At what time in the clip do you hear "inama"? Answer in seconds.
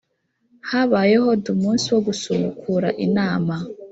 3.05-3.55